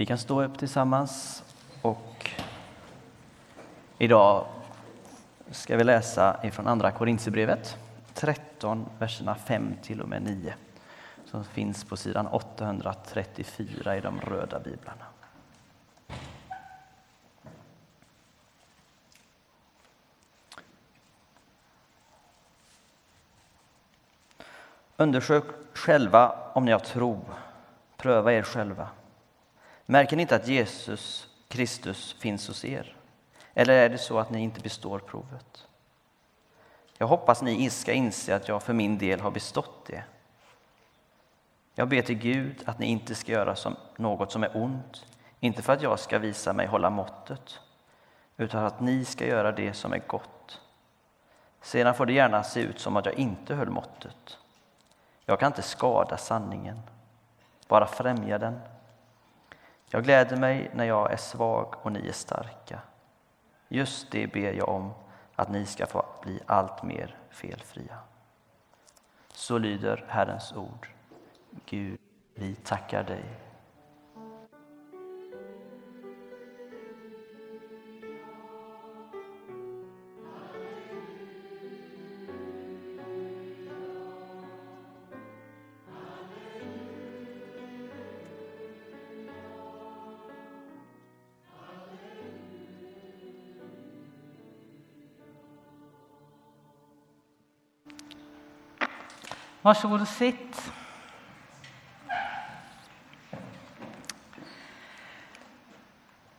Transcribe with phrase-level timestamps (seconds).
[0.00, 1.44] Vi kan stå upp tillsammans
[1.82, 2.30] och
[3.98, 4.46] idag
[5.50, 7.78] ska vi läsa ifrån Andra Korintierbrevet
[8.14, 10.54] 13, verserna 5 till och med 9
[11.24, 15.04] som finns på sidan 834 i de röda biblarna.
[24.96, 25.44] Undersök
[25.74, 27.24] själva om ni har tro.
[27.96, 28.88] Pröva er själva.
[29.90, 32.96] Märker ni inte att Jesus Kristus finns hos er?
[33.54, 35.66] Eller är det så att ni inte består provet?
[36.98, 40.04] Jag hoppas ni ska inse att jag för min del har bestått det.
[41.74, 45.06] Jag ber till Gud att ni inte ska göra som något som är ont,
[45.40, 47.60] inte för att jag ska visa mig hålla måttet,
[48.36, 50.60] utan att ni ska göra det som är gott.
[51.60, 54.38] Sedan får det gärna se ut som att jag inte höll måttet.
[55.24, 56.80] Jag kan inte skada sanningen,
[57.68, 58.60] bara främja den.
[59.92, 62.80] Jag gläder mig när jag är svag och ni är starka.
[63.68, 64.92] Just det ber jag om,
[65.34, 67.98] att ni ska få bli allt mer felfria.
[69.32, 70.88] Så lyder Herrens ord.
[71.66, 71.98] Gud,
[72.34, 73.24] vi tackar dig.
[99.62, 100.72] Varsågod och sitt.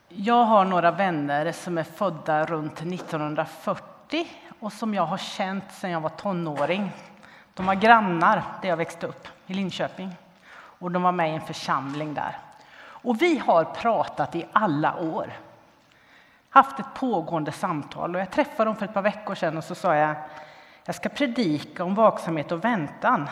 [0.07, 4.27] Jag har några vänner som är födda runt 1940
[4.59, 6.91] och som jag har känt sedan jag var tonåring.
[7.53, 10.15] De var grannar där jag växte upp, i Linköping.
[10.53, 12.37] Och de var med i en församling där.
[12.81, 15.33] Och vi har pratat i alla år.
[16.49, 18.15] Haft ett pågående samtal.
[18.15, 20.15] Och jag träffade dem för ett par veckor sedan och så sa jag
[20.85, 23.29] jag ska predika om vaksamhet och väntan.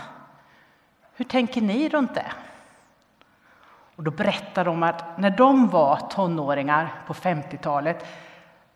[1.15, 2.31] Hur tänker ni runt det?
[3.95, 8.05] Och då berättar de att när de var tonåringar på 50-talet,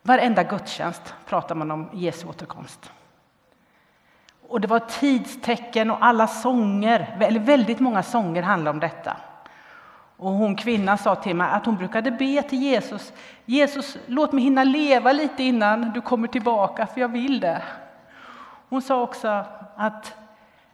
[0.01, 2.91] varenda gudstjänst pratade man om Jesu återkomst.
[4.49, 9.17] Och det var tidstecken och alla sånger, eller väldigt många sånger handlade om detta.
[10.17, 13.13] Och hon kvinnan sa till mig att hon brukade be till Jesus.
[13.45, 17.61] Jesus, låt mig hinna leva lite innan du kommer tillbaka, för jag vill det.
[18.73, 19.45] Hon sa också
[19.75, 20.13] att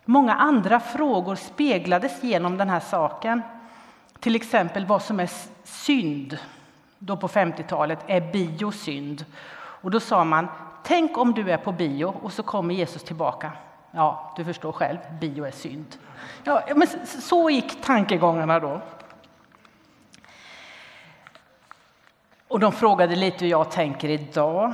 [0.05, 3.41] många andra frågor speglades genom den här saken.
[4.19, 5.29] Till exempel vad som är
[5.63, 6.37] synd.
[6.99, 9.25] Då på 50-talet är bio synd.
[9.55, 10.47] Och då sa man,
[10.83, 13.51] tänk om du är på bio och så kommer Jesus tillbaka.
[13.91, 15.97] Ja, du förstår själv, bio är synd.
[16.43, 18.81] Ja, men så gick tankegångarna då.
[22.47, 24.73] Och de frågade lite hur jag tänker idag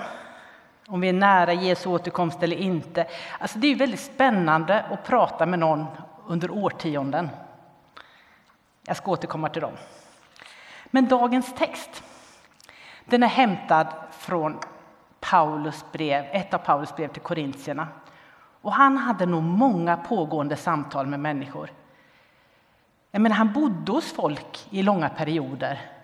[0.88, 3.08] om vi är nära Jesu återkomst eller inte.
[3.40, 5.86] Alltså det är väldigt spännande att prata med någon
[6.28, 7.30] under årtionden.
[8.88, 9.74] Jag ska återkomma till dem.
[10.86, 12.04] Men dagens text
[13.06, 14.60] den är hämtad från
[15.20, 17.88] Paulus brev, ett av Paulus brev till korintierna.
[18.62, 21.72] Och han hade nog många pågående samtal med människor.
[23.12, 25.95] Jag menar, han bodde hos folk i långa perioder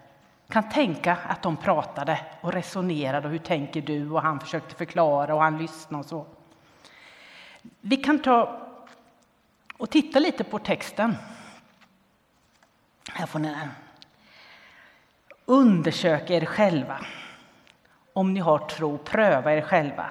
[0.52, 3.28] kan tänka att de pratade och resonerade.
[3.28, 4.10] Och hur tänker du?
[4.10, 6.26] Och han försökte förklara och han lyssnade och så.
[7.82, 8.68] Vi kan ta
[9.78, 11.16] och titta lite på texten.
[13.10, 13.70] Här får ni den.
[15.46, 17.06] Undersök er själva.
[18.14, 20.10] Om ni har tro, pröva er själva.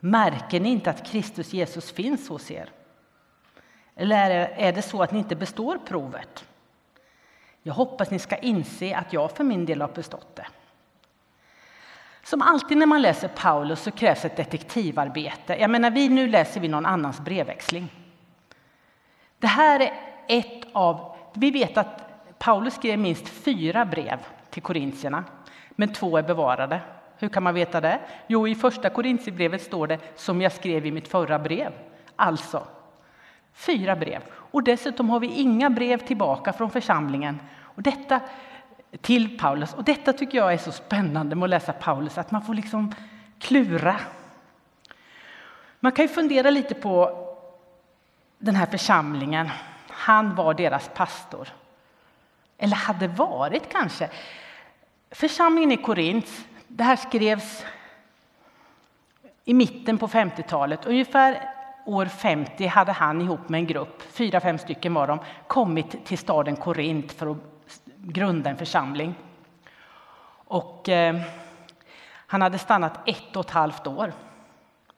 [0.00, 2.70] Märker ni inte att Kristus Jesus finns hos er?
[3.94, 6.46] Eller är det så att ni inte består provet?
[7.66, 10.46] Jag hoppas ni ska inse att jag för min del har bestått det.
[12.22, 15.56] Som alltid när man läser Paulus så krävs ett detektivarbete.
[15.56, 17.88] Jag menar, vi, nu läser vi någon annans brevväxling.
[19.38, 19.92] Det här är
[20.28, 21.16] ett av...
[21.34, 22.02] Vi vet att
[22.38, 24.18] Paulus skrev minst fyra brev
[24.50, 25.24] till korintierna,
[25.70, 26.80] men två är bevarade.
[27.18, 28.00] Hur kan man veta det?
[28.26, 31.72] Jo, i första Korintierbrevet står det som jag skrev i mitt förra brev.
[32.16, 32.66] Alltså,
[33.56, 34.22] fyra brev.
[34.32, 38.20] Och dessutom har vi inga brev tillbaka från församlingen och detta
[39.00, 39.74] till Paulus.
[39.74, 42.94] Och detta tycker jag är så spännande med att läsa Paulus, att man får liksom
[43.38, 43.96] klura.
[45.80, 47.26] Man kan ju fundera lite på
[48.38, 49.48] den här församlingen.
[49.88, 51.48] Han var deras pastor.
[52.58, 54.10] Eller hade varit kanske.
[55.10, 57.64] Församlingen i Korint, det här skrevs
[59.44, 60.86] i mitten på 50-talet.
[60.86, 61.55] Ungefär
[61.86, 66.18] år 50 hade han ihop med en grupp, fyra, fem stycken var de, kommit till
[66.18, 67.38] staden Korint för att
[67.96, 69.14] grunda en församling.
[70.48, 71.20] Och eh,
[72.26, 74.12] han hade stannat ett och ett halvt år.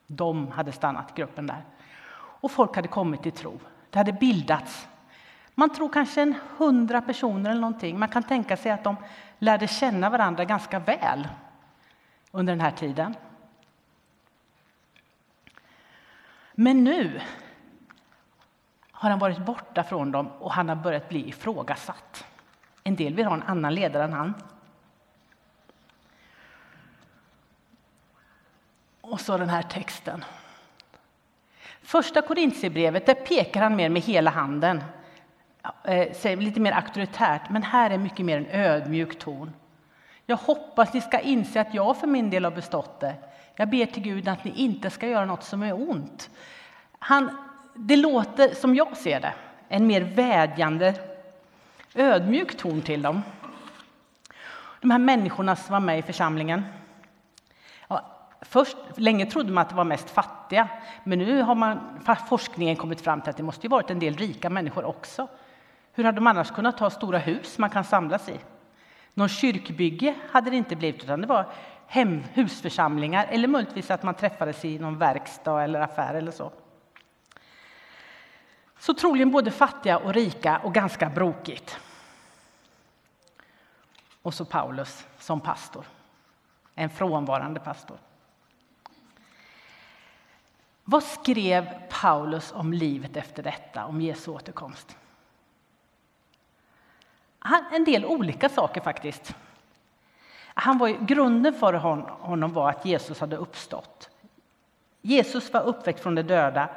[0.06, 1.64] De hade stannat, gruppen där.
[2.40, 3.60] Och folk hade kommit till tro.
[3.90, 4.88] Det hade bildats.
[5.54, 7.98] Man tror kanske en hundra personer eller någonting.
[7.98, 8.96] Man kan tänka sig att de
[9.38, 11.28] lärde känna varandra ganska väl
[12.30, 13.14] under den här tiden.
[16.60, 17.20] Men nu
[18.90, 22.24] har han varit borta från dem och han har börjat bli ifrågasatt.
[22.84, 24.34] En del vill ha en annan ledare än han.
[29.00, 30.24] Och så den här texten.
[31.82, 34.82] Första Korintierbrevet, där pekar han mer med hela handen.
[35.84, 39.52] Eh, lite mer auktoritärt, men här är mycket mer en ödmjuk ton.
[40.30, 43.14] Jag hoppas ni ska inse att jag för min del har bestått det.
[43.56, 46.30] Jag ber till Gud att ni inte ska göra något som är ont.
[46.98, 47.36] Han,
[47.74, 49.32] det låter, som jag ser det,
[49.68, 50.94] en mer vädjande,
[51.94, 53.22] ödmjuk ton till dem.
[54.80, 56.64] De här människorna som var med i församlingen.
[57.88, 58.02] Ja,
[58.40, 60.68] först, länge trodde man att det var mest fattiga,
[61.04, 61.80] men nu har man,
[62.28, 65.28] forskningen kommit fram till att det måste ju varit en del rika människor också.
[65.92, 68.38] Hur hade de annars kunnat ha stora hus man kan samlas i?
[69.14, 71.52] Någon kyrkbygge hade det inte blivit, utan det var
[71.86, 76.52] hem, husförsamlingar eller möjligtvis att man träffades i någon verkstad eller affär eller så.
[78.78, 81.78] Så troligen både fattiga och rika och ganska brokigt.
[84.22, 85.84] Och så Paulus som pastor,
[86.74, 87.98] en frånvarande pastor.
[90.84, 94.96] Vad skrev Paulus om livet efter detta, om Jesu återkomst?
[97.72, 99.34] En del olika saker faktiskt.
[100.44, 101.72] Han var, grunden för
[102.20, 104.10] honom var att Jesus hade uppstått.
[105.02, 106.68] Jesus var uppväckt från de döda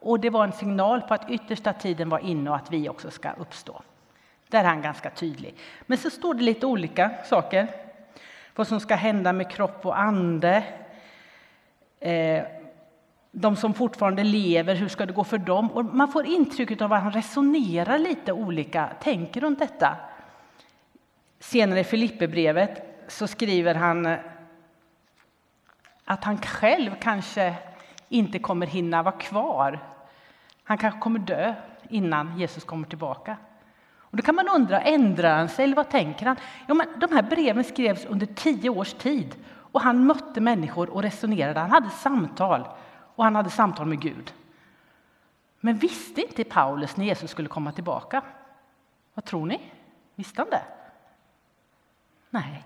[0.00, 3.10] och det var en signal på att yttersta tiden var inne och att vi också
[3.10, 3.82] ska uppstå.
[4.48, 5.54] Där är han ganska tydlig.
[5.80, 7.68] Men så står det lite olika saker.
[8.54, 10.64] Vad som ska hända med kropp och ande.
[12.00, 12.42] Eh,
[13.32, 15.70] de som fortfarande lever, hur ska det gå för dem?
[15.70, 19.96] Och man får intrycket av att han resonerar lite olika, tänker runt detta.
[21.40, 24.18] Senare i Filipperbrevet så skriver han eh,
[26.04, 27.54] att han själv kanske
[28.08, 29.84] inte kommer hinna vara kvar.
[30.64, 31.54] Han kanske kommer dö
[31.88, 33.36] innan Jesus kommer tillbaka.
[33.98, 36.36] Och då kan man undra, ändrar han sig eller vad tänker han?
[36.66, 41.02] Ja, men de här breven skrevs under tio års tid och han mötte människor och
[41.02, 41.60] resonerade.
[41.60, 42.68] Han hade samtal
[43.14, 44.32] och han hade samtal med Gud.
[45.60, 48.22] Men visste inte Paulus när Jesus skulle komma tillbaka?
[49.14, 49.60] Vad tror ni?
[50.14, 50.62] Visste han det?
[52.30, 52.64] Nej.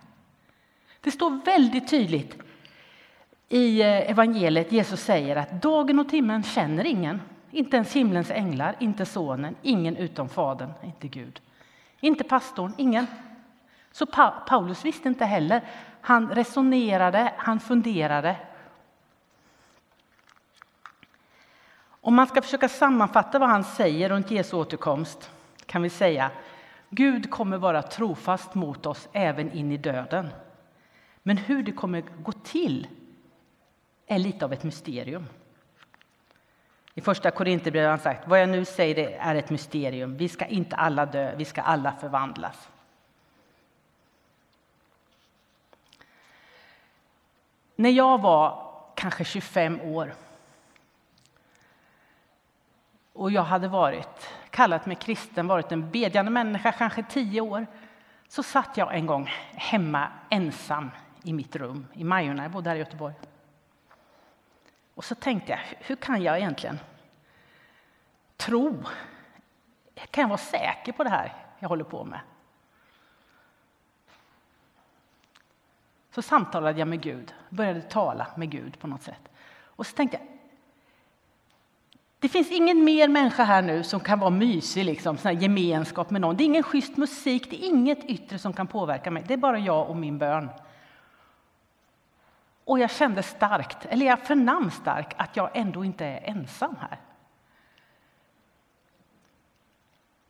[1.01, 2.43] Det står väldigt tydligt
[3.49, 4.73] i eh, evangeliet.
[4.73, 7.21] Jesus säger att dagen och timmen känner ingen.
[7.51, 11.41] Inte ens himlens änglar, inte sonen, ingen utom Fadern, inte Gud.
[12.01, 13.07] Inte pastorn, ingen.
[13.93, 14.07] Så
[14.47, 15.63] Paulus visste inte heller.
[16.01, 18.37] Han resonerade, han funderade.
[22.01, 25.31] Om man ska försöka sammanfatta vad han säger runt Jesu återkomst
[25.67, 26.31] kan vi säga
[26.95, 30.29] Gud kommer vara trofast mot oss även in i döden.
[31.23, 32.87] Men hur det kommer gå till
[34.07, 35.27] är lite av ett mysterium.
[36.95, 40.17] I första Korinthierbrevet har han sagt, vad jag nu säger är ett mysterium.
[40.17, 42.69] Vi ska inte alla dö, vi ska alla förvandlas.
[47.77, 50.15] När jag var kanske 25 år
[53.15, 57.67] och jag hade varit, kallat mig kristen, varit en bedjande människa, kanske tio år,
[58.29, 60.91] så satt jag en gång hemma ensam
[61.23, 63.15] i mitt rum i Majorna, jag bodde här i Göteborg.
[64.95, 66.79] Och så tänkte jag, hur kan jag egentligen
[68.37, 68.85] tro?
[70.11, 72.21] Kan jag vara säker på det här jag håller på med?
[76.11, 79.29] Så samtalade jag med Gud, började tala med Gud på något sätt.
[79.63, 80.34] Och så tänkte jag,
[82.25, 86.21] det finns ingen mer människa här nu som kan vara mysig, liksom, sån gemenskap med
[86.21, 86.37] någon.
[86.37, 89.25] Det är ingen schysst musik, det är inget yttre som kan påverka mig.
[89.27, 90.49] Det är bara jag och min bön.
[92.65, 97.01] Och jag kände starkt, eller jag förnam starkt, att jag ändå inte är ensam här.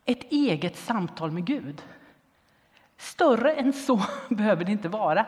[0.05, 1.81] Ett eget samtal med Gud.
[2.97, 5.25] Större än så behöver det inte vara.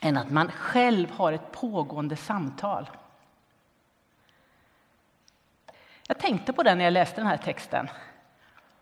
[0.00, 2.90] Än att man själv har ett pågående samtal.
[6.08, 7.88] Jag tänkte på det när jag läste den här texten.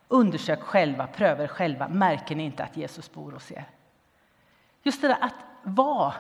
[0.09, 1.89] Undersök själva, pröva er själva.
[1.89, 3.65] Märker ni inte att Jesus bor hos er?
[4.83, 6.15] Just det där att vara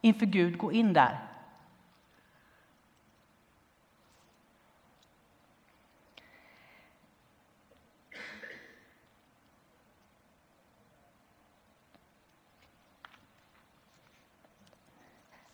[0.00, 1.18] inför Gud, gå in där.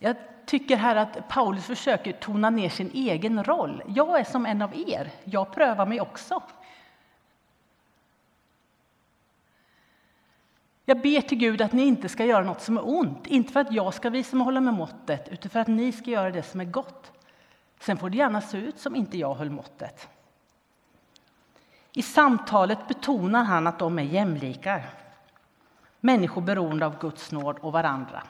[0.02, 0.16] Jag
[0.47, 3.83] tycker här att Paulus försöker tona ner sin egen roll.
[3.87, 5.11] Jag är som en av er.
[5.25, 6.42] Jag prövar mig också.
[10.85, 13.61] Jag ber till Gud att ni inte ska göra något som är ont, inte för
[13.61, 16.42] att jag ska visa mig hålla med måttet, utan för att ni ska göra det
[16.42, 17.12] som är gott.
[17.80, 20.09] Sen får det gärna se ut som inte jag höll måttet.
[21.92, 24.90] I samtalet betonar han att de är jämlikar,
[26.00, 28.23] människor beroende av Guds nåd och varandra.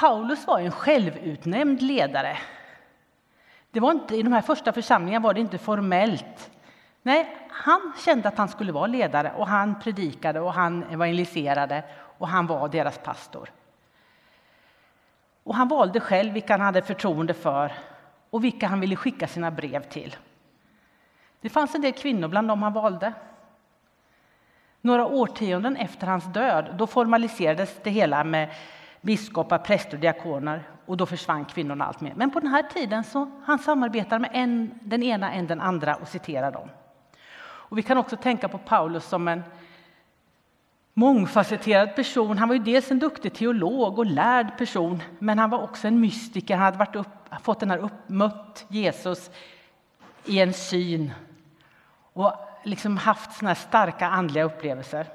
[0.00, 2.38] Paulus var en självutnämnd ledare.
[3.70, 6.50] Det var inte, I de här första församlingarna var det inte formellt.
[7.02, 11.84] Nej, han kände att han skulle vara ledare och han predikade och han evangeliserade
[12.18, 13.50] och han var deras pastor.
[15.44, 17.72] Och han valde själv vilka han hade förtroende för
[18.30, 20.16] och vilka han ville skicka sina brev till.
[21.40, 23.12] Det fanns en del kvinnor bland dem han valde.
[24.80, 28.50] Några årtionden efter hans död då formaliserades det hela med
[29.00, 32.12] biskopar, präster och diakoner och då försvann kvinnorna allt mer.
[32.16, 35.94] Men på den här tiden så han samarbetar med en, den ena än den andra
[35.94, 36.68] och citerar dem.
[37.40, 39.42] Och vi kan också tänka på Paulus som en
[40.94, 42.38] mångfacetterad person.
[42.38, 46.00] Han var ju dels en duktig teolog och lärd person, men han var också en
[46.00, 46.56] mystiker.
[46.56, 47.08] Han hade varit upp,
[47.42, 49.30] fått den här uppmött, Jesus
[50.24, 51.12] i en syn
[52.12, 52.32] och
[52.64, 55.06] liksom haft såna starka andliga upplevelser.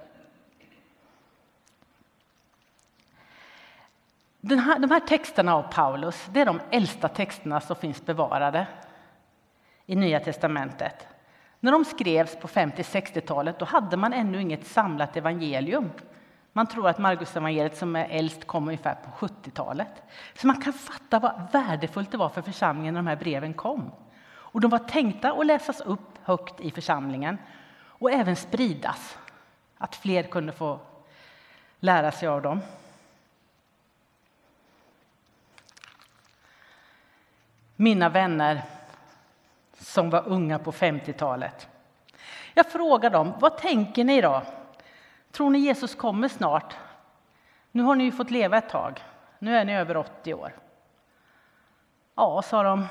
[4.46, 8.68] Den här, de här texterna av Paulus det är de äldsta texterna som finns bevarade
[9.86, 11.08] i Nya testamentet.
[11.60, 15.90] När de skrevs på 50-60-talet då hade man ännu inget samlat evangelium.
[16.54, 20.04] Man tror att Markus evangeliet som är äldst kom ungefär på 70-talet.
[20.36, 23.92] Så man kan fatta vad värdefullt det var för församlingen när de här breven kom.
[24.26, 27.38] Och de var tänkta att läsas upp högt i församlingen
[27.84, 29.18] och även spridas.
[29.78, 30.80] Att fler kunde få
[31.80, 32.62] lära sig av dem.
[37.84, 38.63] Mina vänner
[39.78, 41.68] som var unga på 50-talet.
[42.54, 44.44] Jag frågar dem, vad tänker ni då?
[45.32, 46.75] Tror ni Jesus kommer snart?
[47.72, 49.00] Nu har ni ju fått leva ett tag.
[49.40, 50.56] Nu är ni över 80 år.
[52.16, 52.86] Ja, sa de.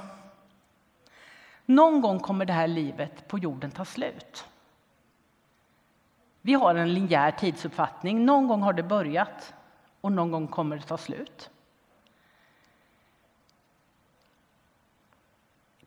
[1.67, 4.45] Någon gång kommer det här livet på jorden ta slut.
[6.41, 8.25] Vi har en linjär tidsuppfattning.
[8.25, 9.55] Någon gång har det börjat
[10.01, 11.51] och någon gång kommer det ta slut.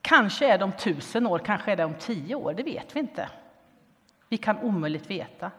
[0.05, 2.99] Kanske är det om tusen år, kanske är det om tio år, det vet vi
[2.99, 3.29] inte.
[4.29, 5.51] Vi kan omöjligt veta.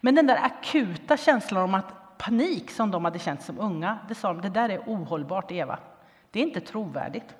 [0.00, 4.14] Men den där akuta känslan om att panik som de hade känt som unga, det
[4.14, 5.78] sa de, det där är ohållbart Eva.
[6.30, 7.34] Det är inte trovärdigt.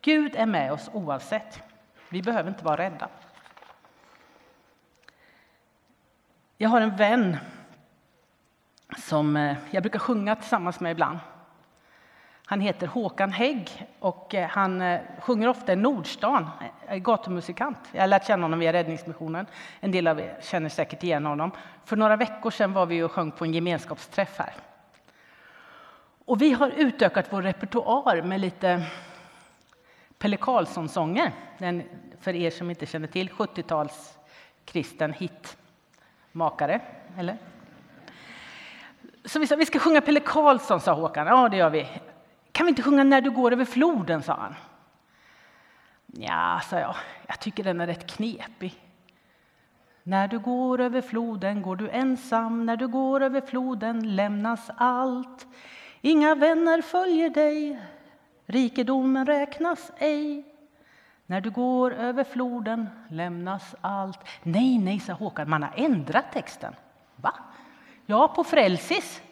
[0.00, 1.62] Gud är med oss oavsett.
[2.08, 3.08] Vi behöver inte vara rädda.
[6.56, 7.36] Jag har en vän
[8.98, 11.18] som eh, jag brukar sjunga tillsammans med ibland.
[12.52, 16.50] Han heter Håkan Hägg och eh, han eh, sjunger ofta i Nordstan,
[16.86, 17.78] är gatumusikant.
[17.92, 19.46] Jag har lärt känna honom via Räddningsmissionen.
[19.80, 21.50] En del av er känner säkert igen honom.
[21.84, 24.54] För några veckor sedan var vi och sjöng på en gemenskapsträff här.
[26.24, 28.86] Och vi har utökat vår repertoar med lite
[30.18, 31.32] Pelle Karlsson-sånger.
[31.58, 31.82] Den,
[32.20, 34.18] för er som inte känner till, 70-tals
[34.64, 35.14] kristen
[36.32, 36.80] hitmakare.
[37.18, 37.36] Eller?
[39.24, 41.26] Så vi sa vi ska sjunga Pelle Karlsson, sa Håkan.
[41.26, 41.88] Ja, det gör vi.
[42.52, 44.54] Kan vi inte sjunga När du går över floden, sa han.
[46.06, 46.94] Ja, sa jag,
[47.26, 48.80] jag tycker den är rätt knepig.
[50.02, 55.46] När du går över floden går du ensam, när du går över floden lämnas allt.
[56.00, 57.80] Inga vänner följer dig,
[58.46, 60.44] rikedomen räknas ej.
[61.26, 64.18] När du går över floden lämnas allt.
[64.42, 66.74] Nej, nej, sa Håkan, man har ändrat texten.
[67.16, 67.34] Va?
[68.06, 69.22] Ja, på Frälsis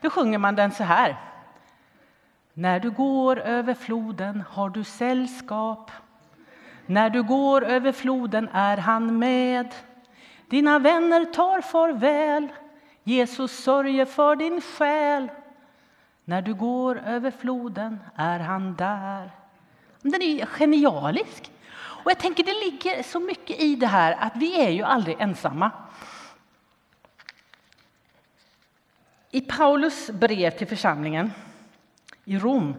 [0.00, 1.29] då sjunger man den så här.
[2.60, 5.90] När du går över floden har du sällskap.
[6.86, 9.74] När du går över floden är han med.
[10.48, 12.48] Dina vänner tar farväl.
[13.04, 15.30] Jesus sörjer för din själ.
[16.24, 19.30] När du går över floden är han där.
[20.02, 21.52] Den är genialisk.
[21.72, 25.20] Och jag tänker Det ligger så mycket i det här att vi är ju aldrig
[25.20, 25.70] ensamma.
[29.30, 31.32] I Paulus brev till församlingen
[32.30, 32.74] i Rom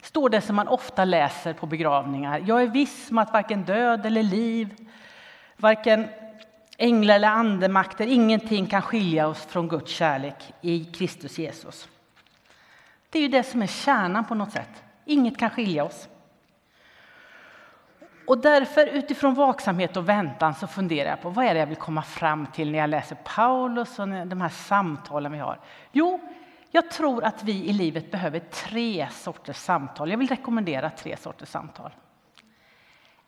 [0.00, 2.42] står det som man ofta läser på begravningar.
[2.46, 4.74] Jag är viss om att varken död eller liv,
[5.56, 6.08] varken
[6.78, 11.88] änglar eller andemakter, ingenting kan skilja oss från Guds kärlek i Kristus Jesus.
[13.10, 14.82] Det är ju det som är kärnan på något sätt.
[15.04, 16.08] Inget kan skilja oss.
[18.26, 21.76] Och därför utifrån vaksamhet och väntan så funderar jag på vad är det jag vill
[21.76, 25.58] komma fram till när jag läser Paulus och de här samtalen vi har.
[25.92, 26.20] Jo,
[26.74, 30.10] jag tror att vi i livet behöver tre sorters samtal.
[30.10, 31.94] Jag vill rekommendera tre sorters samtal.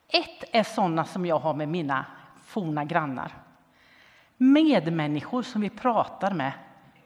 [0.09, 2.07] Ett är sådana som jag har med mina
[2.45, 3.33] forna grannar.
[4.37, 6.53] Medmänniskor som vi pratar med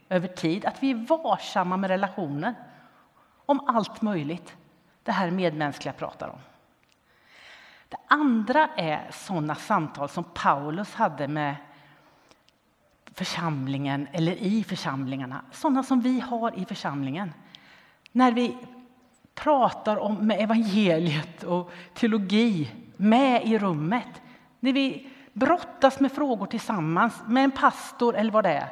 [0.09, 2.55] över tid, att vi är varsamma med relationer
[3.47, 4.57] om allt möjligt.
[5.03, 6.39] Det här medmänskliga pratar om.
[7.89, 11.57] Det andra är sådana samtal som Paulus hade med
[13.19, 15.41] församlingen eller i församlingarna.
[15.53, 17.33] Sådana som vi har i församlingen.
[18.13, 18.57] När vi
[19.35, 24.23] pratar om med evangeliet och teologi med i rummet.
[24.61, 28.69] När vi brottas med frågor tillsammans med en pastor eller vad det är.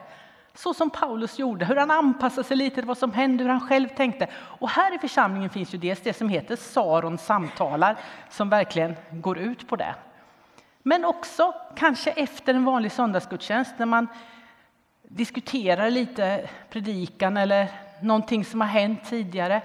[0.55, 3.69] Så som Paulus gjorde, hur han anpassade sig lite till vad som hände, hur han
[3.69, 4.29] själv tänkte.
[4.35, 7.97] Och här i församlingen finns ju dels det som heter Sarons samtalar
[8.31, 9.95] som verkligen går ut på det.
[10.89, 14.09] Men också kanske efter en vanlig söndagsgudstjänst när man
[15.03, 17.69] diskuterar lite predikan eller
[18.03, 19.63] någonting som har hänt tidigare.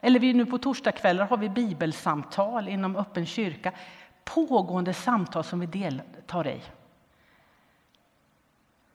[0.00, 3.72] Eller vi nu på torsdagskvällar har vi bibelsamtal inom öppen kyrka.
[4.24, 6.60] Pågående samtal som vi deltar i.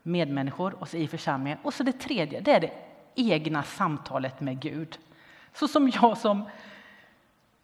[0.03, 1.59] Medmänniskor och så i församlingen.
[1.63, 2.71] Och så det tredje, det är det
[3.15, 4.99] egna samtalet med Gud.
[5.53, 6.49] Så som jag som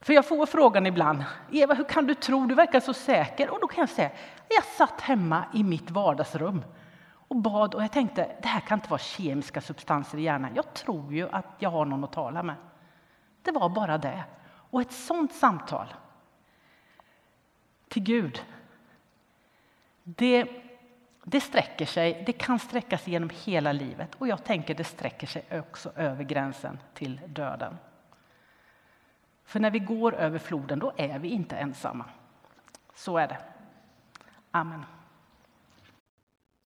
[0.04, 3.50] för jag får frågan ibland, Eva hur kan du tro, du verkar så säker.
[3.50, 4.12] Och då kan jag säga,
[4.50, 6.66] jag satt hemma i mitt vardagsrum
[7.28, 10.52] och bad och jag tänkte, det här kan inte vara kemiska substanser i hjärnan.
[10.56, 12.56] Jag tror ju att jag har någon att tala med.
[13.42, 14.24] Det var bara det.
[14.46, 15.94] Och ett sånt samtal
[17.88, 18.46] till Gud,
[20.04, 20.48] det,
[21.24, 25.28] det sträcker sig, det kan sträcka sig genom hela livet och jag tänker det sträcker
[25.28, 27.78] sig också över gränsen till döden.
[29.46, 32.06] För när vi går över floden, då är vi inte ensamma.
[32.96, 33.38] Så är det.
[34.52, 34.86] Amen.